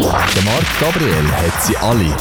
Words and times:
Der 0.00 0.42
Marc 0.44 0.80
Gabriel 0.80 1.30
hat 1.30 1.62
sie 1.62 1.76
alle. 1.76 2.16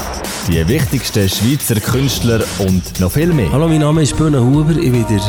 Die 0.49 0.67
wichtigsten 0.67 1.29
Schweizer 1.29 1.79
Künstler 1.79 2.41
und 2.59 2.99
noch 2.99 3.09
viel 3.09 3.31
mehr. 3.31 3.49
Hallo, 3.53 3.69
mein 3.69 3.79
Name 3.79 4.01
ist 4.01 4.17
Böhne 4.17 4.41
Huber. 4.41 4.71
Ich 4.71 4.91
bin, 4.91 5.05
der, 5.07 5.21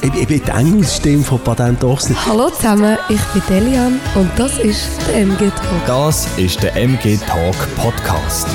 ich, 0.00 0.14
ich 0.14 0.26
bin 0.26 0.42
die 0.42 0.50
Engelsstimme 0.50 1.22
von 1.22 1.38
Patent 1.40 1.84
Ochsen. 1.84 2.16
Hallo 2.26 2.48
zusammen, 2.48 2.96
ich 3.10 3.20
bin 3.20 3.42
Delian 3.50 4.00
und 4.14 4.30
das 4.38 4.56
ist 4.58 4.88
der 5.06 5.16
MG 5.20 5.50
Talk. 5.50 5.86
Das 5.86 6.26
ist 6.38 6.62
der 6.62 6.74
MG 6.76 7.18
Talk 7.18 7.56
Podcast. 7.76 8.48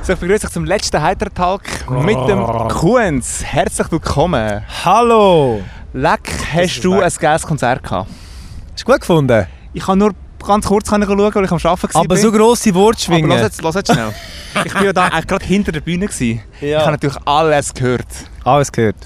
So, 0.00 0.14
ich 0.14 0.18
begrüße 0.18 0.46
dich 0.46 0.50
zum 0.54 0.64
letzten 0.64 1.02
Heiter-Talk 1.02 1.90
mit 1.90 2.16
dem 2.26 2.42
Kuhns. 2.68 3.44
Herzlich 3.44 3.92
willkommen. 3.92 4.62
Hallo! 4.82 5.60
Leck, 5.92 6.32
hast 6.54 6.82
du 6.82 6.94
ein 6.94 7.12
geiles 7.20 7.42
Konzert 7.46 7.82
gehabt? 7.82 8.08
Hast 8.72 8.88
du 8.88 8.92
gut 8.92 9.00
gefunden? 9.00 9.46
Ich 9.74 9.84
kann 9.84 9.98
nur 9.98 10.12
ganz 10.46 10.66
kurz 10.66 10.88
schauen, 10.88 11.08
weil 11.08 11.44
ich 11.44 11.52
am 11.52 11.58
Arbeiten 11.62 11.94
war. 11.94 12.02
Aber 12.02 12.16
so 12.16 12.32
grosse 12.32 12.70
Aber 12.70 12.80
Wortschwingen. 12.80 13.30
lass 13.30 13.42
jetzt, 13.42 13.62
lass 13.62 13.74
jetzt 13.74 13.92
schnell. 13.92 14.12
ich 14.64 14.74
war 14.74 14.84
ja 14.84 14.92
da 14.92 15.04
eigentlich 15.06 15.26
gerade 15.26 15.44
hinter 15.44 15.72
der 15.72 15.80
Bühne. 15.80 16.06
Gewesen. 16.06 16.42
Ja. 16.60 16.66
Ich 16.68 16.76
habe 16.78 16.92
natürlich 16.92 17.18
alles 17.24 17.74
gehört. 17.74 18.06
Alles 18.44 18.72
gehört. 18.72 18.96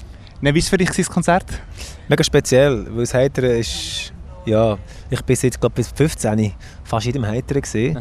Wie 0.41 0.49
war 0.49 0.55
es 0.55 0.69
für 0.69 0.77
dich 0.77 0.89
das 0.89 1.09
Konzert? 1.09 1.45
Mega 2.07 2.23
speziell, 2.23 2.85
weil 2.89 3.03
das 3.03 3.13
Heitere 3.13 3.59
ist... 3.59 4.11
Ja, 4.45 4.77
ich 5.09 5.21
bin 5.21 5.37
jetzt 5.41 5.57
glaube 5.61 5.75
bis 5.75 5.87
15 5.95 6.51
fast 6.83 7.05
jedem 7.05 7.25
Heiteren 7.25 7.61
gesehen. 7.61 7.97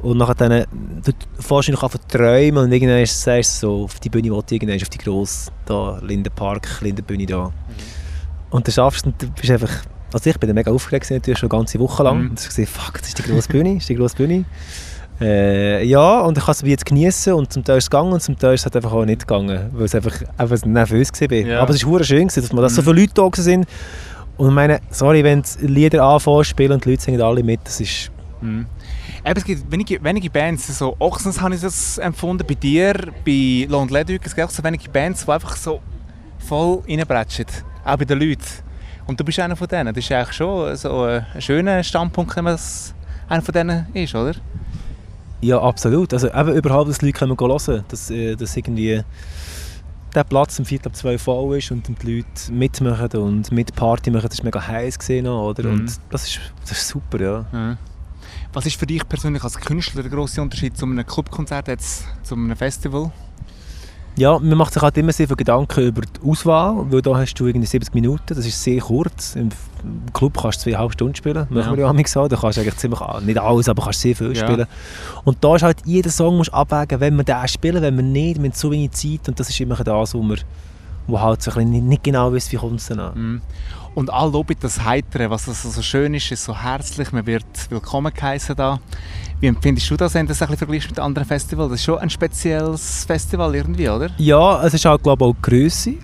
Und 0.00 0.18
nachher 0.18 0.34
dann, 0.34 0.64
du 1.04 1.12
fährst 1.38 1.68
noch 1.68 1.88
zu 1.88 1.98
träumen 2.08 2.64
und 2.64 2.72
irgendwann 2.72 3.06
sagst 3.06 3.62
du 3.62 3.66
so, 3.66 3.84
auf 3.84 4.00
die 4.00 4.08
Bühne 4.08 4.32
willst 4.32 4.50
du 4.50 4.56
irgendwann 4.56 4.82
auf 4.82 4.88
die 4.88 4.98
grosse, 4.98 5.52
da, 5.64 6.00
Lindenpark, 6.02 6.80
Lindenbühne 6.80 7.26
da. 7.26 7.52
Und 8.50 8.66
dann 8.66 8.72
schaffst 8.72 9.06
du 9.06 9.10
und 9.10 9.22
du 9.22 9.28
bist 9.30 9.50
einfach... 9.50 9.70
Also 10.12 10.30
ich 10.30 10.38
bin 10.38 10.54
mega 10.54 10.70
aufgeregt 10.70 11.10
natürlich 11.10 11.38
schon 11.38 11.50
eine 11.50 11.58
ganze 11.58 11.78
Woche 11.78 12.02
lang. 12.02 12.22
Mhm. 12.22 12.34
Ich 12.38 12.46
gesehen, 12.46 12.66
fuck, 12.66 12.98
das 12.98 13.08
ist 13.08 13.18
die 13.18 13.22
grosse 13.22 13.48
Bühne, 13.48 13.76
ist 13.76 13.88
die 13.88 13.94
grosse 13.94 14.16
Bühne. 14.16 14.44
Äh, 15.20 15.84
ja, 15.84 16.20
und 16.20 16.36
ich 16.36 16.44
kann 16.44 16.52
es 16.52 16.60
jetzt 16.62 16.84
genießen 16.84 17.32
und 17.32 17.52
zum 17.52 17.64
Teil 17.64 17.78
ist 17.78 17.84
es 17.84 17.90
gegangen 17.90 18.12
und 18.12 18.22
zum 18.22 18.38
Teil 18.38 18.54
ist 18.54 18.60
es 18.60 18.64
halt 18.66 18.76
einfach 18.76 18.92
auch 18.92 19.04
nicht 19.04 19.20
gegangen, 19.26 19.70
weil 19.72 19.86
es 19.86 19.94
einfach, 19.94 20.14
einfach 20.36 20.64
nervös 20.66 21.10
war. 21.12 21.32
Ja. 21.32 21.60
Aber 21.62 21.72
es 21.72 21.86
war 21.86 22.04
schön, 22.04 22.28
gewesen, 22.28 22.42
dass, 22.42 22.52
man, 22.52 22.62
dass 22.62 22.74
so 22.74 22.82
Mhm. 22.82 22.86
viele 22.86 23.00
Leute 23.00 23.14
da 23.14 23.42
sind. 23.42 23.66
Und 24.36 24.48
ich 24.48 24.54
meine, 24.54 24.80
sorry, 24.90 25.24
wenn 25.24 25.42
die 25.42 25.66
Lieder 25.66 26.02
anfangen 26.02 26.44
spielen 26.44 26.72
und 26.72 26.84
die 26.84 26.90
Leute 26.90 27.02
singen 27.02 27.22
alle 27.22 27.42
mit, 27.42 27.60
das 27.64 27.80
ist... 27.80 28.10
Mhm. 28.42 28.66
Eben, 29.24 29.38
es 29.38 29.44
gibt 29.44 29.72
wenige, 29.72 30.04
wenige 30.04 30.28
Bands, 30.28 30.78
so 30.78 30.94
Ochsens 30.98 31.40
habe 31.40 31.54
ich 31.54 31.62
das 31.62 31.96
empfunden, 31.98 32.44
bei 32.46 32.54
dir, 32.54 32.94
bei 33.24 33.66
Lone 33.68 33.90
Leduc, 33.90 34.20
es 34.24 34.34
gibt 34.34 34.46
auch 34.46 34.52
so 34.52 34.62
wenige 34.62 34.88
Bands, 34.90 35.24
die 35.24 35.32
einfach 35.32 35.56
so 35.56 35.80
voll 36.46 36.82
reinbretschen, 36.86 37.46
auch 37.84 37.96
bei 37.96 38.04
den 38.04 38.20
Leuten. 38.20 38.42
Und 39.06 39.20
du 39.20 39.24
bist 39.24 39.38
einer 39.38 39.56
von 39.56 39.68
denen, 39.68 39.94
das 39.94 40.04
ist 40.04 40.12
eigentlich 40.12 40.36
schon 40.36 40.76
so 40.76 41.02
ein 41.02 41.24
schöner 41.38 41.82
Standpunkt, 41.82 42.34
wenn 42.36 42.44
man 42.44 42.58
einer 43.28 43.42
von 43.42 43.52
denen 43.52 43.86
ist, 43.94 44.14
oder? 44.14 44.34
Ja, 45.40 45.60
absolut. 45.60 46.12
Also 46.12 46.28
eben 46.28 46.54
überhaupt, 46.54 46.88
dass 46.88 46.98
die 46.98 47.06
Leute 47.06 47.18
kommen 47.18 47.38
hören, 47.38 47.84
dass, 47.88 48.10
äh, 48.10 48.34
dass 48.34 48.56
irgendwie 48.56 49.02
der 50.14 50.24
Platz 50.24 50.58
um 50.58 50.64
Viertel 50.64 50.88
ab 50.88 50.96
zwei 50.96 51.18
voll 51.18 51.58
ist 51.58 51.70
und 51.70 51.86
die 52.02 52.16
Leute 52.16 52.52
mitmachen 52.52 53.20
und 53.20 53.52
mit 53.52 53.74
Party 53.76 54.10
machen, 54.10 54.28
das 54.28 54.38
ist 54.38 54.44
mega 54.44 54.66
heiß 54.66 54.98
gesehen, 54.98 55.26
oder? 55.26 55.64
Mhm. 55.64 55.72
Und 55.72 56.00
das 56.10 56.26
ist, 56.26 56.40
das 56.62 56.72
ist 56.72 56.88
super, 56.88 57.20
ja. 57.20 57.76
Was 58.52 58.64
ist 58.64 58.76
für 58.76 58.86
dich 58.86 59.06
persönlich 59.06 59.44
als 59.44 59.60
Künstler 59.60 60.02
der 60.02 60.10
grosse 60.10 60.40
Unterschied 60.40 60.76
zu 60.76 60.86
einem 60.86 61.04
Clubkonzert 61.04 61.68
jetzt 61.68 62.06
zu 62.22 62.34
einem 62.34 62.56
Festival? 62.56 63.12
Ja, 64.18 64.38
man 64.38 64.56
macht 64.56 64.72
sich 64.72 64.82
halt 64.82 64.96
immer 64.96 65.12
sehr 65.12 65.26
viel 65.26 65.36
Gedanken 65.36 65.80
über 65.88 66.00
die 66.00 66.28
Auswahl, 66.30 66.86
weil 66.90 67.02
da 67.02 67.16
hast 67.16 67.34
du 67.34 67.46
irgendwie 67.46 67.66
70 67.66 67.92
Minuten, 67.94 68.22
das 68.28 68.38
ist 68.46 68.62
sehr 68.62 68.80
kurz. 68.80 69.36
Im 69.36 69.50
Club 70.14 70.38
kannst 70.40 70.60
du 70.60 70.64
zweieinhalb 70.70 70.92
Stunden 70.92 71.14
spielen, 71.14 71.46
machen 71.50 71.56
Ja. 71.56 71.70
wir 71.72 71.78
ja 71.84 71.92
manchmal 71.92 72.06
so. 72.24 72.28
Da 72.28 72.36
kannst 72.36 72.56
du 72.56 72.62
eigentlich 72.62 72.76
ziemlich, 72.78 73.00
nicht 73.26 73.38
alles, 73.38 73.68
aber 73.68 73.82
kannst 73.84 74.00
sehr 74.00 74.16
viel 74.16 74.34
Ja. 74.34 74.46
spielen. 74.46 74.66
Und 75.24 75.36
da 75.44 75.56
ist 75.56 75.62
halt 75.62 75.78
jeder 75.84 76.10
Song 76.10 76.38
musst 76.38 76.52
abwägen, 76.54 76.98
wenn 77.00 77.14
wir 77.16 77.24
den 77.24 77.46
spielen, 77.48 77.82
wenn 77.82 77.94
wir 77.96 78.02
nicht, 78.02 78.38
wir 78.42 78.48
haben 78.48 78.54
so 78.56 78.70
wenig 78.70 78.92
Zeit 78.92 79.28
und 79.28 79.38
das 79.38 79.50
ist 79.50 79.60
immer 79.60 79.76
das, 79.76 80.14
wo 80.14 80.22
wir 80.22 80.36
wo 81.08 81.20
halt 81.20 81.40
so 81.40 81.52
ein 81.52 81.70
bisschen 81.70 81.86
nicht, 81.88 82.02
genau 82.02 82.32
wissen, 82.32 82.50
wie 82.52 82.56
kommt 82.56 82.80
es 82.80 82.86
dann 82.88 82.98
an. 82.98 83.12
Mhm. 83.14 83.40
Und 83.96 84.12
all 84.12 84.30
loben 84.30 84.54
das 84.60 84.84
Heitere, 84.84 85.30
was 85.30 85.46
das 85.46 85.62
so 85.62 85.80
schön 85.80 86.12
ist, 86.12 86.30
ist 86.30 86.44
so 86.44 86.54
herzlich, 86.54 87.12
man 87.12 87.24
wird 87.24 87.46
willkommen 87.70 88.12
geheißen 88.12 88.54
da. 88.54 88.78
Wie 89.40 89.46
empfindest 89.46 89.90
du 89.90 89.96
das, 89.96 90.12
wenn 90.12 90.26
du 90.26 90.32
das 90.32 90.42
ein 90.42 90.48
bisschen 90.48 90.58
vergleichst 90.58 90.90
mit 90.90 91.00
anderen 91.00 91.26
Festivals? 91.26 91.70
Das 91.70 91.80
ist 91.80 91.86
schon 91.86 91.98
ein 91.98 92.10
spezielles 92.10 93.06
Festival 93.06 93.54
irgendwie, 93.54 93.88
oder? 93.88 94.10
Ja, 94.18 94.62
es 94.66 94.74
ist 94.74 94.84
halt 94.84 95.02
glaube 95.02 95.24
ich 95.24 95.30
auch 95.30 95.34
die 95.36 95.50
Grösse, 95.50 95.94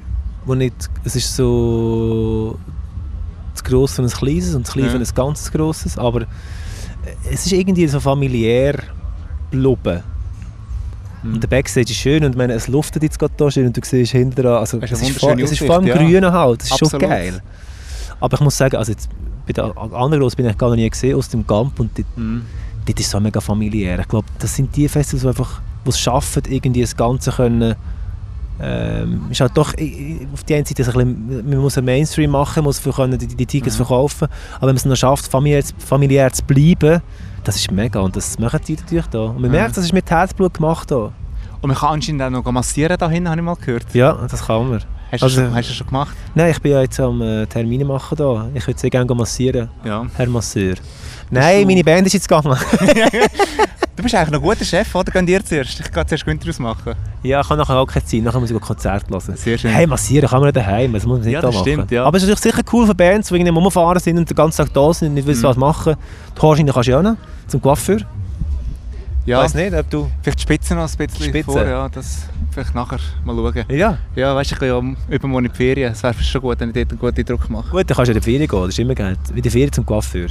wo 0.47 0.55
nicht, 0.55 0.75
es 1.05 1.17
ist 1.17 1.37
so 1.37 2.59
zu 3.53 3.63
gross 3.63 3.93
für 3.97 4.03
ein 4.05 4.09
kleines 4.09 4.55
und 4.55 4.67
zu 4.67 4.73
klein 4.73 4.87
Ja. 4.87 4.93
für 4.93 4.97
ein 4.97 5.15
ganz 5.15 5.53
grosses, 5.53 5.99
aber 5.99 6.23
es 7.31 7.45
ist 7.45 7.53
irgendwie 7.53 7.87
so 7.89 8.01
familiär 8.01 8.85
bluben. 9.51 10.03
Mhm. 11.23 11.35
Und 11.35 11.43
der 11.43 11.49
Backstage 11.49 11.91
ist 11.91 11.99
schön 11.99 12.25
und 12.25 12.39
meine, 12.39 12.55
es 12.55 12.69
luftet 12.69 13.03
jetzt 13.03 13.19
gerade 13.19 13.35
da 13.37 13.51
schön 13.51 13.67
und 13.67 13.77
du 13.77 13.83
siehst 13.85 14.13
hinter 14.13 14.59
also 14.61 14.79
Es 14.81 14.93
ist 14.93 15.03
ist, 15.03 15.19
vor, 15.21 15.33
wunderschöne 15.33 15.45
es 15.45 15.53
ist 15.53 15.67
vor 15.67 15.75
allem 15.77 15.87
ja. 15.87 15.97
grün 15.99 16.33
halt, 16.33 16.61
das 16.63 16.69
ist 16.69 16.73
Absolut. 16.73 16.91
schon 16.93 17.01
geil. 17.11 17.43
Aber 18.23 18.35
ich 18.35 18.41
muss 18.41 18.57
sagen, 18.57 18.77
also 18.77 18.93
jetzt, 18.93 19.09
bei 19.47 19.53
den 19.53 19.65
anderen 19.77 20.21
Grossen 20.21 20.37
bin 20.37 20.47
ich 20.49 20.57
gar 20.57 20.69
noch 20.69 20.77
nie 20.77 20.89
gesehen, 20.89 21.17
aus 21.19 21.29
dem 21.29 21.47
Gamp 21.47 21.79
und 21.81 21.91
dort, 21.99 22.07
Mhm. 22.17 22.43
dort 22.87 23.01
ist 23.01 23.11
so 23.11 23.19
mega 23.21 23.41
familiär. 23.41 23.99
Ich 23.99 24.09
glaube, 24.09 24.27
das 24.39 24.55
sind 24.55 24.75
die 24.77 24.89
Festivals, 24.89 25.23
die 25.23 25.29
einfach 25.29 25.61
es 25.85 25.99
schaffen, 25.99 26.43
irgendwie 26.49 26.81
das 26.83 26.97
Ganze 26.97 27.33
können 27.33 27.75
ähm, 28.61 29.23
ist 29.31 29.41
halt 29.41 29.57
doch 29.57 29.71
auf 29.71 30.45
die 30.45 30.55
einen 30.55 30.65
Seite 30.65 30.83
ein 30.85 30.93
bisschen, 30.93 31.49
man 31.51 31.59
muss 31.59 31.77
einen 31.79 31.87
Mainstream 31.87 32.31
machen, 32.31 32.63
muss 32.63 32.79
für 32.79 32.93
können 32.93 33.19
die, 33.19 33.27
die 33.27 33.47
Tickets 33.47 33.75
Mhm. 33.77 33.85
verkaufen, 33.87 34.29
aber 34.57 34.61
wenn 34.63 34.69
man 34.69 34.77
es 34.77 34.85
noch 34.85 34.95
schafft, 34.95 35.27
familiär, 35.29 35.65
zu- 35.65 35.75
familiär 35.79 36.33
zu 36.33 36.45
bleiben, 36.45 37.01
das 37.43 37.57
ist 37.57 37.73
mega 37.73 37.99
und 38.01 38.15
das 38.15 38.39
machen 38.39 38.61
die 38.69 38.77
natürlich 38.77 39.07
da. 39.07 39.21
Und 39.23 39.41
man 39.41 39.51
Mhm. 39.51 39.57
merkt, 39.57 39.77
das 39.77 39.85
ist 39.85 39.93
mit 39.93 40.09
Herzblut 40.09 40.55
gemacht 40.55 40.91
da. 40.93 41.11
Und 41.61 41.69
man 41.69 41.77
kann 41.77 41.95
anscheinend 41.95 42.23
auch 42.23 42.31
noch 42.31 42.45
massieren 42.53 42.97
da 42.99 43.09
hinten, 43.11 43.31
habe 43.31 43.41
ich 43.41 43.45
mal 43.45 43.57
gehört. 43.57 43.87
Ja, 43.95 44.13
das 44.31 44.47
kann 44.47 44.69
man. 44.69 44.81
Hast 45.13 45.21
du, 45.21 45.27
Also- 45.27 45.41
schon, 45.43 45.55
hast 45.55 45.69
du 45.69 45.75
schon 45.75 45.87
gemacht? 45.87 46.17
Nein, 46.35 46.51
ich 46.51 46.61
bin 46.61 46.73
ja 46.73 46.81
jetzt 46.81 46.99
am 46.99 47.21
äh, 47.23 47.47
Termine 47.47 47.85
machen 47.85 48.17
da. 48.17 48.49
Ich 48.55 48.67
würde 48.67 48.81
sehr 48.81 48.91
gerne 48.91 49.15
massieren, 49.15 49.69
Ja. 49.85 50.07
Herr 50.17 50.27
Masseur. 50.27 50.75
Nein, 51.31 51.61
du- 51.63 51.67
meine 51.69 51.85
Band 51.85 52.07
ist 52.07 52.15
jetzt 52.15 52.29
gegangen. 52.29 52.57
Du 53.95 54.03
bist 54.03 54.15
eigentlich 54.15 54.31
noch 54.31 54.39
ein 54.41 54.43
guter 54.43 54.65
Chef, 54.65 54.95
oder? 54.95 55.13
Gehen 55.13 55.27
dir 55.27 55.45
zuerst? 55.45 55.79
Ich 55.79 55.93
gehe 55.93 56.07
zuerst 56.07 56.25
Günther 56.25 56.49
ausmachen. 56.49 56.95
ja, 57.23 57.41
ich 57.43 57.47
kann 57.47 57.59
nachher 57.59 57.77
auch 57.77 57.87
keine 57.87 58.05
Zeit, 58.05 58.23
nachher 58.23 58.41
muss 58.41 58.49
ich 58.51 58.57
ein 58.57 58.61
Konzert 58.61 59.05
hören. 59.09 59.37
Sehr 59.37 59.59
schön. 59.59 59.71
Hey, 59.71 59.87
massieren 59.87 60.29
kann 60.31 60.41
man 60.41 60.47
nicht 60.49 60.57
daheim, 60.57 60.95
das 60.95 61.05
muss 61.05 61.19
man 61.19 61.25
nicht 61.27 61.35
Ja, 61.35 61.43
da 61.43 61.49
das 61.49 61.57
machen. 61.57 61.65
stimmt, 61.69 61.91
ja. 61.91 62.05
Aber 62.05 62.17
es 62.17 62.23
ist 62.23 62.29
natürlich 62.31 62.55
sicher 62.57 62.63
cool 62.73 62.87
für 62.87 62.95
Bands, 62.95 63.29
die 63.29 63.35
irgendwie 63.35 63.53
rumfahren 63.53 64.01
sind 64.01 64.17
und 64.17 64.29
den 64.29 64.35
ganzen 64.35 64.65
Tag 64.65 64.73
da 64.73 64.93
sind 64.95 65.09
und 65.09 65.15
nicht 65.15 65.27
wissen, 65.27 65.43
Mhm. 65.43 65.47
was 65.47 65.57
machen. 65.59 65.97
Haarscheine 66.41 66.73
kannst 66.73 66.87
du 66.89 66.91
ja 66.93 66.99
auch 66.99 67.03
noch, 67.03 67.17
zum 67.47 67.61
Coiffeur. 67.61 67.99
Ja, 69.25 69.39
Weiß 69.39 69.55
nicht, 69.55 69.73
ob 69.75 69.89
du... 69.91 70.11
vielleicht 70.23 70.39
die 70.39 70.43
Spitze 70.43 70.75
noch 70.75 70.91
ein 70.91 70.97
bisschen 70.97 71.29
Spitze? 71.29 71.45
vor, 71.45 71.65
ja, 71.65 71.89
das 71.89 72.29
vielleicht 72.51 72.75
nachher 72.75 72.99
mal 73.25 73.35
schauen. 73.37 73.65
Ja. 73.69 73.99
Ja, 74.15 74.35
weißt 74.35 74.51
du, 74.51 74.55
ich 74.55 74.61
gehe 74.61 74.69
ja 74.69 74.83
übermorgen 75.09 75.47
in 75.47 75.53
die 75.53 75.57
Ferien. 75.57 75.93
Es 75.93 76.03
wäre 76.03 76.15
schon 76.15 76.41
gut, 76.41 76.61
wenn 76.61 76.69
ich 76.71 76.75
dort 76.75 76.91
einen 76.91 76.99
guten 76.99 77.25
Druck 77.25 77.49
mache. 77.49 77.71
Gut, 77.71 77.89
dann 77.89 77.97
kannst 77.97 78.09
du 78.09 78.13
in 78.13 78.21
die 78.21 78.25
Ferien 78.25 78.49
gehen, 78.49 78.61
das 78.61 78.69
ist 78.71 78.79
immer 78.79 78.95
geil. 78.95 79.17
In 79.35 79.43
die 79.43 79.51
Ferien 79.51 79.73
zum 79.73 79.87
Coiffeur. 79.87 80.29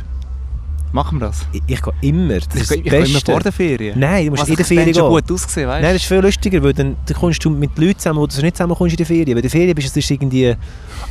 Machen 0.93 1.19
wir 1.19 1.27
das? 1.27 1.45
Ich, 1.53 1.61
ich 1.67 1.81
gehe 1.81 1.93
immer, 2.01 2.33
das 2.39 2.47
ich 2.53 2.61
ist 2.61 2.71
das 2.71 2.77
ich 2.77 2.83
gehe 2.83 3.05
immer 3.05 3.19
vor 3.21 3.39
der 3.39 3.51
Ferien. 3.51 3.97
Nein, 3.97 4.25
du 4.25 4.31
musst 4.31 4.43
Was 4.43 4.49
in 4.49 4.55
der 4.55 4.61
ich 4.61 4.67
Ferien 4.67 4.93
gehen. 4.93 5.07
gut 5.07 5.31
ausgesehen, 5.31 5.69
weißt 5.69 5.81
Nein, 5.81 5.93
das 5.93 6.01
ist 6.01 6.07
viel 6.07 6.19
lustiger, 6.19 6.63
weil 6.63 6.73
dann, 6.73 6.97
dann 7.05 7.17
kommst 7.17 7.45
du 7.45 7.49
mit 7.49 7.77
Leuten 7.77 7.99
zusammen, 7.99 8.19
wo 8.19 8.27
du 8.27 8.41
nicht 8.41 8.57
zusammen 8.57 8.75
kommst 8.75 8.93
in 8.93 8.97
die 8.97 9.05
Ferien. 9.05 9.29
Weil 9.29 9.37
in 9.37 9.41
der 9.41 9.51
Ferien 9.51 9.75
bist 9.75 9.95
du 9.95 10.13
irgendwie 10.13 10.55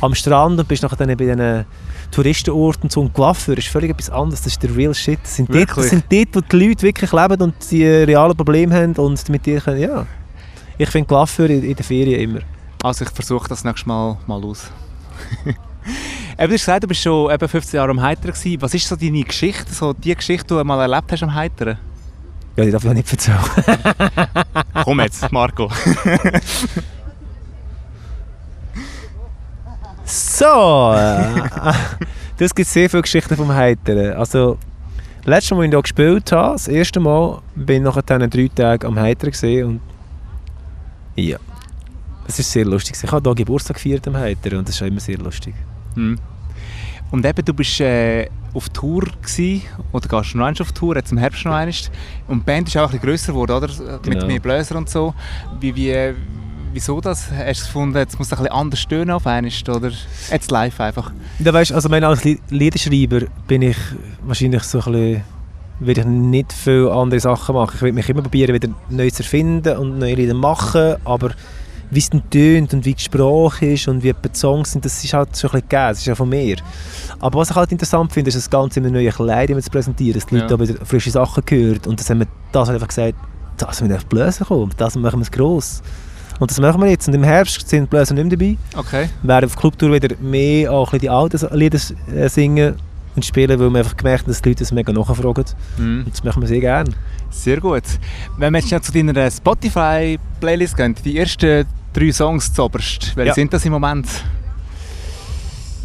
am 0.01 0.13
Strand 0.13 0.59
und 0.59 0.67
bist 0.67 0.83
nachher 0.83 0.97
dann 0.97 1.07
bei 1.09 1.15
diesen 1.15 1.65
Touristenorten 2.11 2.83
und 2.83 2.91
so. 2.91 3.01
Und 3.01 3.13
Coiffeur 3.13 3.57
ist 3.57 3.69
völlig 3.69 3.89
etwas 3.89 4.11
anderes, 4.11 4.41
das 4.43 4.53
ist 4.53 4.61
der 4.61 4.75
real 4.75 4.93
shit. 4.93 5.19
Das 5.23 5.35
sind, 5.35 5.53
dort, 5.53 5.75
das 5.75 5.89
sind 5.89 6.05
dort, 6.11 6.27
wo 6.33 6.41
die 6.41 6.67
Leute 6.67 6.83
wirklich 6.83 7.11
leben 7.11 7.41
und 7.41 7.55
die 7.71 7.85
realen 7.85 8.37
Probleme 8.37 8.75
haben 8.75 8.93
und 8.93 9.29
mit 9.29 9.45
dir 9.45 9.61
können, 9.61 9.81
ja. 9.81 10.05
Ich 10.77 10.89
finde 10.89 11.07
Coiffeur 11.07 11.49
in, 11.49 11.63
in 11.63 11.75
der 11.75 11.85
Ferien 11.85 12.19
immer. 12.21 12.39
Also 12.83 13.05
ich 13.05 13.11
versuche 13.11 13.47
das 13.49 13.63
nächstes 13.63 13.85
Mal 13.87 14.17
mal 14.27 14.43
aus. 14.43 14.71
eben, 16.41 16.49
du 16.49 16.53
hast 16.55 16.61
gesagt, 16.61 16.83
du 16.83 16.87
bist 16.87 17.01
schon 17.01 17.31
eben 17.31 17.47
15 17.47 17.77
Jahre 17.77 17.91
am 17.91 18.01
Heiteren 18.01 18.33
gewesen. 18.33 18.61
Was 18.61 18.73
ist 18.73 18.87
so 18.87 18.95
deine 18.95 19.23
Geschichte, 19.23 19.71
so 19.71 19.93
die 19.93 20.15
Geschichte, 20.15 20.47
die 20.47 20.57
du 20.57 20.63
mal 20.63 20.81
erlebt 20.81 21.11
hast 21.11 21.23
am 21.23 21.33
Heiteren? 21.33 21.77
Ja, 22.55 22.65
die 22.65 22.71
darf 22.71 22.83
ich 22.83 22.93
nicht 22.93 23.11
erzählen. 23.11 23.39
Komm 24.83 24.99
jetzt, 24.99 25.31
Marco. 25.31 25.69
So, 30.13 30.93
äh, 30.93 31.73
das 32.37 32.53
gibt 32.53 32.67
sehr 32.67 32.89
viele 32.89 33.03
Geschichten 33.03 33.37
vom 33.37 33.53
Heiteren. 33.53 34.13
Also, 34.17 34.57
letztes 35.23 35.51
Mal, 35.51 35.59
als 35.59 35.67
ich 35.67 35.71
hier 35.71 35.81
gespielt 35.81 36.31
habe, 36.33 36.51
das 36.53 36.67
erste 36.67 36.99
Mal, 36.99 37.41
bin 37.55 37.77
ich 37.77 37.83
nachher 37.83 38.01
dann 38.01 38.29
drei 38.29 38.49
Tage 38.53 38.87
am 38.87 38.99
Heiteren 38.99 39.65
und 39.65 39.81
ja, 41.15 41.37
das 42.27 42.39
ist 42.39 42.51
sehr 42.51 42.65
lustig. 42.65 42.97
Ich 43.01 43.09
habe 43.09 43.29
hier 43.29 43.35
Geburtstag 43.35 43.77
gefeiert 43.77 44.05
am 44.07 44.17
Heiteren 44.17 44.59
und 44.59 44.67
das 44.67 44.75
ist 44.75 44.81
auch 44.81 44.87
immer 44.87 44.99
sehr 44.99 45.17
lustig. 45.17 45.55
Hm. 45.93 46.19
Und 47.11 47.25
eben, 47.25 47.43
du 47.45 47.53
bist 47.53 47.79
äh, 47.81 48.29
auf 48.53 48.69
Tour 48.69 49.01
gewesen, 49.21 49.61
oder 49.91 50.07
gehst 50.07 50.35
noch 50.35 50.45
einmal 50.45 50.61
auf 50.61 50.71
Tour, 50.71 50.95
jetzt 50.95 51.11
im 51.11 51.17
Herbst 51.17 51.45
noch 51.45 51.53
einmal. 51.53 51.73
Und 52.27 52.39
die 52.39 52.43
Band 52.45 52.67
ist 52.67 52.77
auch 52.77 52.83
ein 52.83 52.87
bisschen 52.91 53.01
grösser 53.01 53.33
geworden, 53.33 53.51
oder? 53.51 53.67
Mit 53.67 54.03
Genau. 54.03 54.25
mehr 54.27 54.39
Bläser 54.39 54.75
und 54.77 54.89
so. 54.89 55.13
Wie, 55.59 55.75
wie, 55.75 56.13
wieso 56.73 57.01
das? 57.01 57.29
Hast 57.31 57.61
du 57.61 57.65
gefunden, 57.65 57.97
jetzt 57.97 58.17
muss 58.17 58.27
es 58.27 58.33
ein 58.33 58.39
bisschen 58.43 58.55
anders 58.55 58.87
tönen 58.87 59.11
auf 59.11 59.27
einmal, 59.27 59.51
oder? 59.67 59.91
Jetzt 60.31 60.51
live 60.51 60.79
einfach. 60.79 61.11
Ja, 61.39 61.53
weißt, 61.53 61.73
also 61.73 61.89
meine, 61.89 62.07
als 62.07 62.23
Li- 62.23 62.39
Liederschreiber 62.49 63.21
bin 63.47 63.61
ich 63.61 63.77
wahrscheinlich 64.23 64.63
so 64.63 64.79
ein 64.79 64.91
bisschen 64.91 65.23
werde 65.83 66.01
ich 66.01 66.05
nicht 66.07 66.53
viele 66.53 66.91
andere 66.93 67.19
Sachen 67.19 67.55
machen. 67.55 67.71
Ich 67.75 67.81
will 67.81 67.91
mich 67.91 68.07
immer 68.07 68.21
probieren, 68.21 68.53
wieder 68.53 68.69
neu 68.91 69.09
zu 69.09 69.23
erfinden 69.23 69.77
und 69.77 69.97
neue 69.97 70.13
Lieder 70.13 70.35
machen, 70.35 70.95
aber 71.03 71.31
wie 71.91 71.99
es 71.99 72.09
dann 72.09 72.27
tönt 72.29 72.73
und 72.73 72.85
wie 72.85 72.93
die 72.93 73.03
Sprache 73.03 73.65
ist 73.67 73.87
und 73.87 74.01
wie 74.01 74.13
die 74.13 74.29
Songs 74.37 74.71
sind, 74.71 74.83
das 74.85 75.03
ist 75.03 75.13
halt 75.13 75.37
schon 75.37 75.49
ein 75.49 75.61
bisschen 75.61 75.69
gegeben, 75.69 75.89
das 75.89 75.97
ist 75.99 76.05
ja 76.05 76.15
von 76.15 76.29
mir. 76.29 76.55
Aber 77.19 77.39
was 77.39 77.49
ich 77.51 77.55
halt 77.55 77.71
interessant 77.71 78.11
finde, 78.11 78.29
ist 78.29 78.35
das 78.35 78.49
Ganze 78.49 78.79
in 78.79 78.85
einem 78.85 78.95
neuen 78.95 79.11
Kleid 79.11 79.49
zu 79.63 79.69
präsentieren, 79.69 80.13
dass 80.15 80.25
die 80.25 80.35
Leute 80.35 80.47
Ja. 80.47 80.55
auch 80.55 80.59
wieder 80.61 80.85
frische 80.85 81.11
Sachen 81.11 81.43
hören 81.49 81.79
und 81.87 81.99
das 81.99 82.09
haben 82.09 82.19
wir 82.19 82.27
das 82.51 82.69
einfach 82.69 82.87
gesagt, 82.87 83.15
das 83.57 83.81
müssen 83.81 83.89
wir 83.89 83.97
auf 83.97 84.05
Bläser 84.07 84.45
kommen, 84.45 84.71
das 84.77 84.95
machen 84.95 85.19
wir 85.19 85.23
es 85.23 85.31
gross. 85.31 85.81
Und 86.39 86.49
das 86.49 86.59
machen 86.59 86.81
wir 86.81 86.89
jetzt 86.89 87.07
und 87.07 87.13
im 87.13 87.23
Herbst 87.23 87.69
sind 87.69 87.83
die 87.83 87.87
Bläser 87.89 88.15
nicht 88.15 88.23
mehr 88.25 88.35
dabei. 88.37 88.57
Okay. 88.79 89.09
Wir 89.21 89.27
werden 89.27 89.45
auf 89.45 89.55
Clubtour 89.55 89.91
wieder 89.93 90.15
mehr 90.19 90.71
auch 90.71 90.91
die 90.97 91.07
alten 91.09 91.39
Lieder 91.55 91.79
äh, 92.15 92.27
singen 92.29 92.75
und 93.15 93.25
spielen, 93.25 93.59
weil 93.59 93.69
wir 93.69 93.79
einfach 93.79 93.95
gemerkt 93.97 94.23
haben, 94.23 94.31
dass 94.31 94.41
die 94.41 94.49
Leute 94.49 94.63
das 94.63 94.71
mega 94.71 94.91
nachfragen. 94.91 95.45
Mhm. 95.77 96.03
Und 96.05 96.11
das 96.13 96.23
machen 96.23 96.41
wir 96.41 96.47
sehr 96.47 96.61
gerne. 96.61 96.89
Sehr 97.29 97.59
gut. 97.59 97.83
Wenn 98.37 98.53
wir 98.53 98.59
jetzt 98.61 98.85
zu 98.85 98.91
deiner 98.91 99.29
Spotify-Playlist 99.29 100.77
gehen, 100.77 100.95
die 101.05 101.17
ersten 101.19 101.65
drei 101.93 102.11
Songs 102.11 102.53
zuoberst, 102.53 103.15
welche 103.15 103.29
Ja. 103.29 103.33
sind 103.33 103.53
das 103.53 103.65
im 103.65 103.71
Moment? 103.73 104.07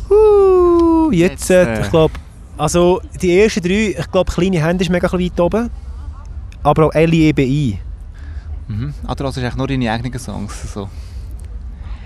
Uh, 0.09 1.11
jetzt, 1.11 1.49
Jetzt, 1.49 1.51
äh, 1.51 1.75
äh, 1.79 1.81
ich 1.83 1.91
glaube, 1.91 2.15
also 2.57 3.01
die 3.21 3.39
ersten 3.41 3.61
drei, 3.63 3.97
ich 3.99 4.11
glaube, 4.11 4.31
kleine 4.33 4.65
Hände 4.65 4.85
ist 4.85 4.91
mega 4.91 5.13
weit 5.13 5.41
oben. 5.41 5.71
Aber 6.63 6.87
auch 6.87 6.93
L-I-E-B-I. 6.95 7.79
Mhm. 8.69 8.95
Ah, 9.07 9.15
du 9.15 9.25
hörst 9.25 9.39
eigentlich 9.39 9.57
nur 9.57 9.67
deine 9.69 9.91
eigenen 9.93 10.19
Songs. 10.19 10.73
So. 10.73 10.89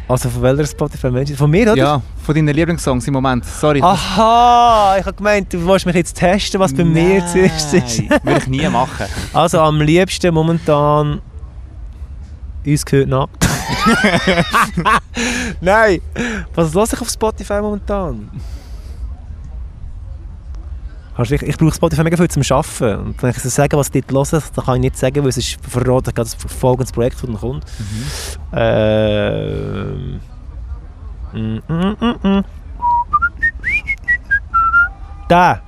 Also 0.08 0.28
von 0.28 0.42
welcher 0.42 0.66
Spotify-Mensch? 0.66 1.32
Von 1.34 1.50
mir, 1.50 1.70
oder? 1.72 1.76
Ja, 1.76 2.02
von 2.24 2.34
deinen 2.34 2.48
Lieblingssongs 2.54 3.06
im 3.06 3.14
Moment. 3.14 3.44
Sorry. 3.44 3.80
Aha, 3.80 4.96
ich 4.98 5.06
habe 5.06 5.16
gemeint, 5.16 5.52
du 5.52 5.64
wolltest 5.64 5.86
mich 5.86 5.94
jetzt 5.94 6.16
testen, 6.16 6.58
was 6.58 6.74
bei 6.74 6.84
mir 6.84 7.24
zuerst 7.26 7.72
ist. 7.74 8.02
Nein, 8.02 8.20
Würde 8.24 8.38
ich 8.40 8.46
nie 8.48 8.68
machen. 8.68 9.06
Also 9.32 9.60
am 9.60 9.80
liebsten 9.80 10.34
momentan 10.34 11.20
uns 12.66 12.84
gehört 12.84 13.08
nackt. 13.08 13.39
Nein, 15.60 16.00
was 16.54 16.74
lasse 16.74 16.96
ich 16.96 17.02
auf 17.02 17.08
Spotify 17.10 17.60
momentan? 17.60 18.30
Du- 18.32 18.42
Ich, 21.22 21.42
ich 21.42 21.56
brauche 21.58 21.74
Spotify 21.74 22.02
mega 22.02 22.16
viel 22.16 22.28
zum 22.28 22.42
Arbeiten. 22.50 23.00
Und 23.08 23.22
wenn 23.22 23.30
ich 23.30 23.38
so 23.38 23.48
sage, 23.50 23.76
was 23.76 23.90
ich 23.92 24.04
dort 24.06 24.32
höre, 24.32 24.42
dann 24.54 24.64
kann 24.64 24.74
ich 24.76 24.80
nicht 24.80 24.96
sagen, 24.98 25.22
weil 25.22 25.28
es 25.28 25.36
ist 25.36 25.58
verraten, 25.68 26.12
das 26.14 26.34
folgendes 26.34 26.92
Projekt, 26.92 27.22
dann 27.22 27.36
kommt. 27.36 27.64
Ähm. 28.52 30.20
Mm, 31.32 31.58
mm, 31.68 31.96
mm, 32.00 32.28
mm. 32.28 32.44
Da! 35.28 35.60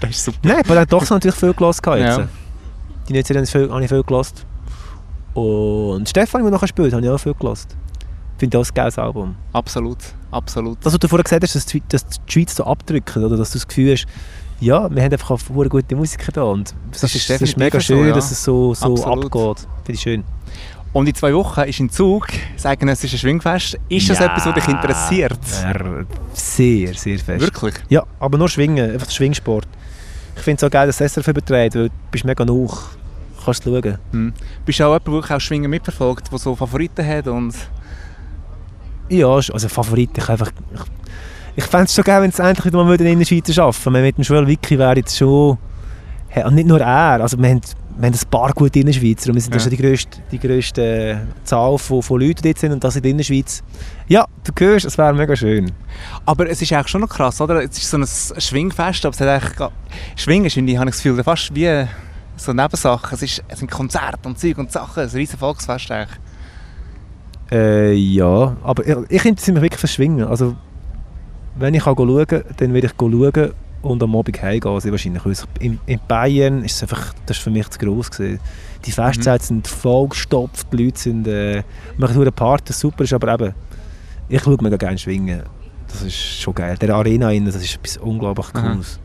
Das 0.00 0.10
ist 0.10 0.24
super. 0.24 0.38
Nein, 0.42 0.62
aber 0.68 0.86
doch 0.86 1.08
natürlich 1.10 1.36
viel 1.36 1.52
gelassen 1.54 1.82
jetzt. 1.98 2.18
Ja. 2.18 2.28
Die 3.08 3.12
letzte 3.12 3.34
Zeit 3.34 3.52
habe 3.70 3.82
ich 3.84 3.88
viel, 3.88 3.96
viel 3.96 4.02
gelassen. 4.04 4.34
Und 5.38 6.08
Stefan, 6.08 6.42
der 6.42 6.50
noch 6.50 6.60
gespielt 6.60 6.92
habe 6.92 7.04
ich 7.04 7.10
auch 7.10 7.18
viel 7.18 7.34
gelassen. 7.34 7.68
Ich 8.34 8.40
finde 8.40 8.58
das 8.58 8.70
ein 8.70 8.74
geiles 8.74 8.98
Album. 8.98 9.34
Absolut, 9.52 9.98
absolut. 10.30 10.78
Das, 10.84 10.92
was 10.92 10.98
du 11.00 11.08
vorher 11.08 11.24
gesagt 11.24 11.42
hast, 11.42 11.54
dass 11.54 11.66
die, 11.66 11.82
dass 11.88 12.06
die 12.06 12.18
Schweiz 12.32 12.54
so 12.54 12.64
abdrückt, 12.64 13.16
oder 13.16 13.36
dass 13.36 13.50
du 13.50 13.58
das 13.58 13.66
Gefühl 13.66 13.92
hast, 13.92 14.06
ja, 14.60 14.88
wir 14.92 15.02
haben 15.02 15.12
einfach 15.12 15.30
auch 15.30 15.40
gute 15.68 15.94
Musiker 15.96 16.32
da 16.32 16.42
und 16.42 16.74
es 16.92 17.00
Das 17.00 17.14
ist, 17.14 17.22
ist 17.22 17.30
es 17.30 17.42
ist 17.42 17.56
mega 17.56 17.78
so, 17.78 17.84
schön, 17.86 18.08
ja. 18.08 18.14
dass 18.14 18.30
es 18.30 18.42
so, 18.42 18.74
so 18.74 18.92
Absolut. 18.92 19.26
abgeht. 19.26 19.66
Finde 19.84 19.92
ich 19.92 20.00
schön. 20.00 20.24
Und 20.92 21.06
in 21.08 21.14
zwei 21.14 21.34
Wochen 21.34 21.60
ist 21.60 21.78
in 21.80 21.90
Zug 21.90 22.26
das 22.54 22.64
eidgenössische 22.66 23.18
Schwingfest. 23.18 23.78
Ist 23.88 24.08
das 24.10 24.18
Ja. 24.18 24.26
etwas, 24.26 24.46
was 24.46 24.54
dich 24.54 24.68
interessiert? 24.68 25.38
Sehr, 26.32 26.94
sehr 26.94 27.18
fest. 27.18 27.40
Wirklich? 27.44 27.74
Ja, 27.88 28.04
aber 28.18 28.38
nur 28.38 28.48
Schwingen, 28.48 28.92
einfach 28.92 29.10
Schwingsport. 29.10 29.68
Ich 30.36 30.42
finde 30.42 30.56
es 30.58 30.64
auch 30.64 30.70
geil, 30.70 30.86
dass 30.86 30.96
das 30.98 31.12
SRF 31.12 31.28
überträgt, 31.28 31.74
weil 31.74 31.88
du 31.88 31.94
bist 32.10 32.24
mega 32.24 32.46
hoch. 32.48 32.82
Kannst 33.48 33.64
du 33.64 33.80
schauen. 33.80 33.98
Hm. 34.12 34.32
Bist 34.66 34.78
du 34.78 34.84
auch 34.84 35.00
jemand, 35.00 35.26
der 35.30 35.36
auch 35.36 35.40
Schwingen 35.40 35.70
mitverfolgt, 35.70 36.30
der 36.30 36.38
so 36.38 36.54
Favoriten 36.54 37.06
hat? 37.06 37.26
Und 37.28 37.54
Ja, 39.08 39.26
also 39.26 39.68
Favorit, 39.68 40.10
ich 40.18 40.28
einfach... 40.28 40.50
Ich, 40.74 40.82
ich 41.56 41.64
fände 41.64 41.86
es 41.86 41.94
schon 41.94 42.04
geil, 42.04 42.20
wenn 42.20 42.28
es 42.28 42.38
endlich 42.38 42.66
wieder 42.66 42.84
mal 42.84 43.00
in 43.00 43.18
der 43.18 43.24
Schweiz 43.24 43.58
arbeiten 43.58 43.84
würde. 43.86 44.02
Mit 44.02 44.18
dem 44.18 44.22
Joel 44.22 44.46
Wicki 44.46 44.78
wäre 44.78 44.96
jetzt 44.96 45.16
schon... 45.16 45.56
Und 46.44 46.54
nicht 46.56 46.68
nur 46.68 46.78
er, 46.78 47.22
also 47.22 47.38
wir 47.38 47.48
haben, 47.48 47.62
wir 47.96 48.06
haben 48.06 48.14
ein 48.14 48.30
paar 48.30 48.52
gute 48.52 48.80
Innerschweizer 48.80 49.30
und 49.30 49.36
wir 49.36 49.40
sind 49.40 49.54
Ja. 49.54 49.60
schon 49.60 49.70
die 49.70 49.78
grösste, 49.78 50.18
die 50.30 50.38
grösste 50.38 51.26
Zahl 51.44 51.78
von, 51.78 52.02
von 52.02 52.20
Leuten, 52.20 52.42
die 52.42 52.50
dort 52.50 52.58
sind 52.58 52.72
und 52.72 52.84
das 52.84 52.96
in 52.96 53.02
der 53.02 53.12
Innerschweiz. 53.12 53.62
Ja, 54.08 54.26
du 54.44 54.52
hörst, 54.62 54.84
es 54.84 54.98
wäre 54.98 55.14
mega 55.14 55.34
schön. 55.34 55.72
Aber 56.26 56.50
es 56.50 56.60
ist 56.60 56.70
eigentlich 56.70 56.88
schon 56.88 57.00
noch 57.00 57.08
krass, 57.08 57.40
oder? 57.40 57.64
Es 57.64 57.78
ist 57.78 57.88
so 57.88 57.96
ein 57.96 58.06
Schwingfest, 58.40 59.06
aber 59.06 59.14
es 59.14 59.20
hat 59.22 59.28
eigentlich... 59.28 59.70
Schwingen 60.16 60.44
ist, 60.44 60.56
habe 60.56 60.66
ich 60.68 60.76
das 60.76 61.02
Gefühl, 61.02 61.24
fast 61.24 61.54
wie 61.54 61.86
so 62.38 62.52
Nebensachen. 62.52 63.14
Es, 63.14 63.22
ist, 63.22 63.42
es 63.48 63.58
sind 63.58 63.70
Konzerte 63.70 64.28
und 64.28 64.38
Zeug 64.38 64.58
und 64.58 64.72
Sachen. 64.72 65.02
Ein 65.02 65.08
riesen 65.08 65.38
Volksfest 65.38 65.90
eigentlich. 65.90 66.18
Äh, 67.50 67.92
ja, 67.94 68.56
aber 68.62 68.86
ich, 68.86 68.96
ich 69.08 69.24
interessiere 69.24 69.54
mich 69.54 69.62
wirklich 69.62 69.80
fürs 69.80 69.94
Schwingen. 69.94 70.26
Also, 70.26 70.56
wenn 71.56 71.74
ich 71.74 71.82
schauen 71.82 72.26
kann, 72.26 72.44
dann 72.56 72.74
werde 72.74 72.88
ich 72.88 72.92
schauen 72.98 73.52
und 73.82 74.02
am 74.02 74.16
Abend 74.16 74.42
heimgehen. 74.42 74.80
Sehr 74.80 74.90
wahrscheinlich. 74.90 75.22
In, 75.60 75.80
in 75.86 76.00
Bayern 76.06 76.64
ist 76.64 76.76
es 76.76 76.82
einfach, 76.82 77.14
das 77.26 77.38
ist 77.38 77.42
für 77.42 77.50
mich 77.50 77.68
zu 77.70 77.78
gross 77.78 78.10
gewesen. 78.10 78.40
Die 78.84 78.92
Festzeiten 78.92 79.44
sind 79.44 79.68
vollgestopft, 79.68 80.72
die 80.72 80.84
Leute 80.84 80.98
sind, 80.98 81.26
äh, 81.26 81.62
machen 81.96 82.14
nur 82.14 82.22
eine 82.22 82.32
Party, 82.32 82.72
super 82.72 83.04
ist, 83.04 83.12
aber 83.12 83.34
eben, 83.34 83.54
ich 84.28 84.42
schaue 84.42 84.56
mega 84.60 84.76
gerne 84.76 84.98
schwingen. 84.98 85.42
Das 85.88 86.02
ist 86.02 86.16
schon 86.16 86.54
geil. 86.54 86.76
Der 86.76 86.94
Arena, 86.94 87.32
innen, 87.32 87.46
das 87.46 87.56
ist 87.56 87.76
etwas 87.76 87.96
unglaublich. 87.96 88.52
Cooles. 88.52 89.00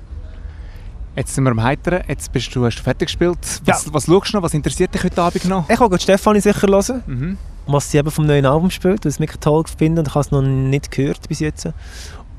Jetzt 1.15 1.35
sind 1.35 1.43
wir 1.43 1.51
am 1.51 1.61
Heiteren. 1.61 2.01
Jetzt 2.07 2.31
bist 2.31 2.55
du, 2.55 2.65
hast 2.65 2.77
du 2.77 2.83
fertig 2.83 3.07
gespielt. 3.07 3.37
Was, 3.65 3.91
was 3.93 4.05
schaust 4.05 4.33
du 4.33 4.37
noch? 4.37 4.43
Was 4.43 4.53
interessiert 4.53 4.93
dich 4.93 5.03
heute 5.03 5.21
Abend 5.21 5.45
noch? 5.45 5.69
Ich 5.69 5.79
will 5.79 5.99
Stefanie 5.99 6.39
sicher 6.41 6.67
hören, 6.67 7.03
Mhm. 7.05 7.37
was 7.67 7.91
sie 7.91 7.97
eben 7.99 8.09
vom 8.09 8.25
neuen 8.25 8.45
Album 8.45 8.71
spielt, 8.71 9.05
weil 9.05 9.09
ich 9.09 9.15
es 9.15 9.19
mega 9.19 9.35
toll 9.39 9.63
finde 9.77 10.01
und 10.01 10.07
ich 10.07 10.15
habe 10.15 10.25
es 10.25 10.31
noch 10.31 10.41
nicht 10.41 10.89
gehört 10.89 11.27
bis 11.27 11.39
jetzt. 11.39 11.69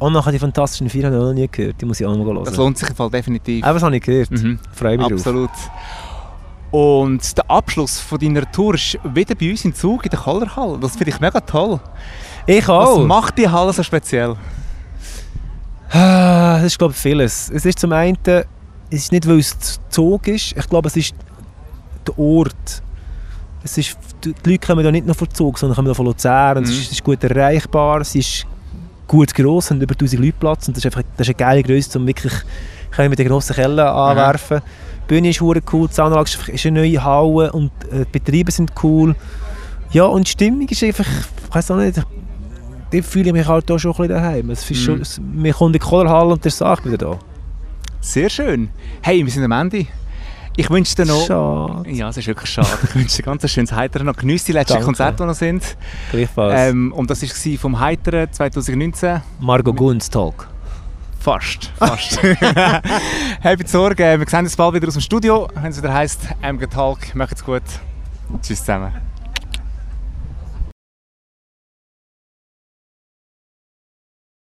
Und 0.01 0.13
nachher 0.13 0.33
die 0.33 0.41
Fantastischen 0.41 0.91
Vier 0.91 1.07
habe 1.07 1.15
ich 1.17 1.23
noch 1.23 1.33
nie 1.33 1.49
gehört, 1.51 1.81
die 1.81 1.85
muss 1.87 2.01
ich 2.01 2.07
auch 2.07 2.17
noch 2.17 2.25
hören. 2.25 2.45
Das 2.45 2.57
lohnt 2.57 2.77
sich 2.77 2.89
im 2.91 2.97
Fall 2.97 3.11
definitiv. 3.11 3.65
Aber 3.65 3.75
das 3.75 3.83
habe 3.85 3.97
ich 3.97 4.03
gehört. 4.03 4.31
Mhm. 4.33 4.59
Freue 4.73 4.99
mich 4.99 5.07
drauf. 5.07 5.13
Absolut. 5.21 5.51
Und 6.73 7.39
der 7.39 7.49
Abschluss 7.49 8.01
von 8.01 8.19
deiner 8.19 8.51
Tour 8.51 8.75
ist 8.75 8.99
wieder 9.05 9.37
bei 9.37 9.51
uns 9.53 9.65
im 9.65 9.73
Zug 9.73 10.05
in 10.05 10.11
der 10.11 10.19
Kallerhalle. 10.19 10.79
Das 10.81 10.97
finde 10.97 11.11
ich 11.11 11.21
mega 11.21 11.39
toll. 11.41 11.79
Ich 12.47 12.67
Was 12.67 12.89
auch. 12.89 13.07
macht 13.07 13.39
die 13.39 13.49
Halle 13.49 13.73
so 13.73 13.85
speziell? 13.85 14.35
Ah, 15.91 16.57
Das 16.57 16.65
ist 16.65 16.79
glaube 16.79 16.93
ich 16.93 16.99
vieles. 16.99 17.49
Es 17.51 17.65
ist 17.65 17.79
zum 17.79 17.93
einen, 17.93 18.19
es 18.91 19.05
ist 19.05 19.13
nicht, 19.13 19.27
weil 19.27 19.39
es 19.39 19.57
Zug 19.91 20.29
ist, 20.29 20.57
ich 20.57 20.69
glaube 20.69 20.89
es 20.89 20.97
ist 20.97 21.15
der 22.07 22.19
Ort. 22.19 22.83
Es 23.63 23.79
ist, 23.79 23.97
die 24.25 24.35
Leute 24.45 24.67
kommen 24.67 24.85
da 24.85 24.93
nicht 24.93 25.07
nur 25.07 25.15
von 25.15 25.29
Zug, 25.31 25.59
sondern 25.59 25.77
kommen 25.77 25.91
auch 25.91 25.97
von 25.97 26.07
Luzern. 26.07 26.59
Mhm. 26.59 26.65
es, 26.65 26.71
ist, 26.71 26.87
es 26.87 26.93
ist 26.93 27.05
gut 27.05 27.23
erreichbar, 27.25 28.01
es 28.03 28.15
ist 28.15 28.47
gut 29.09 29.35
gross, 29.35 29.71
haben 29.71 29.81
über 29.81 29.95
1000 29.95 30.21
Leute 30.21 30.37
Platz 30.39 30.69
und 30.69 30.77
das 30.77 30.85
ist, 30.85 30.87
einfach, 30.87 31.03
das 31.17 31.27
ist 31.29 31.35
eine 31.35 31.47
geile 31.47 31.63
Größe, 31.63 31.99
um 31.99 32.07
wirklich 32.07 32.33
können 32.91 33.11
mit 33.11 33.19
den 33.19 33.29
grossen 33.29 33.55
Kellen 33.55 33.79
anwerfen. 33.81 34.61
Die 35.05 35.09
Bühne 35.15 35.31
ist 35.31 35.41
cool, 35.43 35.55
die 35.61 35.95
Soundanlage 35.95 36.31
ist, 36.31 36.49
ist 36.49 36.67
eine 36.67 36.81
neue 36.81 37.03
Halle 37.03 37.53
und 37.53 37.71
äh, 37.91 38.05
die 38.07 38.11
Betriebe 38.19 38.51
sind 38.53 38.73
cool. 38.83 39.15
Ja, 39.91 40.05
und 40.05 40.27
die 40.27 40.31
Stimmung 40.33 40.67
ist 40.69 40.83
einfach, 40.83 41.07
ich 41.07 41.55
weiß 41.55 41.71
auch 41.71 41.77
nicht, 41.77 41.97
dort 42.93 43.05
fühle 43.05 43.27
ich 43.29 43.33
mich 43.33 43.47
halt 43.47 43.71
auch 43.71 43.79
schon 43.79 43.93
ein 43.93 43.97
bisschen 43.97 44.15
daheim. 44.15 44.51
Es 44.51 44.71
ist 44.71 44.87
Mhm. 44.89 45.05
schon, 45.05 45.43
wir 45.43 45.53
kommen 45.53 45.69
in 45.69 45.73
die 45.75 45.79
Kohlerhalle 45.81 46.33
und 46.33 46.45
der 46.45 46.51
sagt 46.53 46.85
wieder 46.87 46.99
da. 46.99 47.19
Sehr 48.05 48.29
schön. 48.29 48.69
Hey, 49.01 49.25
wir 49.25 49.33
sind 49.33 49.45
am 49.45 49.53
Ende. 49.53 49.87
Ich 50.57 50.69
wünsche 50.69 50.95
dir 50.95 51.07
noch... 51.07 51.27
Schade. 51.27 51.91
Ja, 51.91 52.11
es 52.11 52.19
ist 52.19 52.27
wirklich 52.27 52.51
schade. 52.51 52.69
Ich 52.85 52.95
wünsche 52.95 53.17
dir 53.17 53.23
ganz 53.23 53.43
ein 53.43 53.49
schönes 53.49 53.73
Heiteren 53.73 54.07
noch. 54.07 54.15
Genieß 54.15 54.45
die 54.45 54.53
letzten 54.53 54.75
Danke. 54.75 54.85
Konzerte, 54.85 55.23
die 55.23 55.27
noch 55.27 55.35
sind. 55.35 55.77
Gleichfalls. 56.11 56.55
Ähm, 56.55 56.93
und 56.93 57.09
das 57.09 57.23
war 57.23 57.59
vom 57.59 57.81
Heiteren 57.81 58.31
2019. 58.31 59.23
Margot 59.41 59.75
Gunz 59.75 60.11
Talk. 60.11 60.49
Fast, 61.19 61.73
fast. 61.79 62.21
Habt 63.43 63.69
Sorge, 63.71 64.21
wir 64.21 64.29
sehen 64.29 64.41
uns 64.41 64.55
bald 64.55 64.75
wieder 64.75 64.89
aus 64.89 64.95
dem 64.95 65.01
Studio, 65.01 65.49
wenn 65.55 65.71
es 65.71 65.79
wieder 65.79 65.95
heisst, 65.95 66.29
MG 66.43 66.67
Talk. 66.67 67.15
Macht's 67.15 67.43
gut. 67.43 67.63
Tschüss 68.43 68.59
zusammen. 68.61 69.14